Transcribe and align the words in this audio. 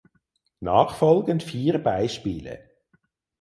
Nachfolgend 0.61 1.43
vier 1.43 1.77
Beispiele. 1.77 2.57